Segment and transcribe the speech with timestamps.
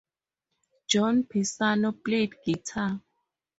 [0.87, 2.99] John Pisano played guitar.